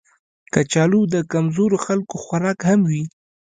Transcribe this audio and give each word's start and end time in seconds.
کچالو 0.53 1.01
د 1.13 1.15
کمزورو 1.31 1.77
خلکو 1.85 2.15
خوراک 2.23 2.59
هم 2.69 2.79
وي 2.89 3.03